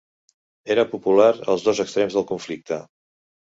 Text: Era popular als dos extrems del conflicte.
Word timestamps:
Era 0.75 0.85
popular 0.93 1.27
als 1.55 1.67
dos 1.69 1.83
extrems 1.85 2.19
del 2.19 2.27
conflicte. 2.35 2.83